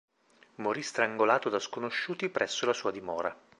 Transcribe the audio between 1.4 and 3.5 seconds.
da sconosciuti presso la sua dimora.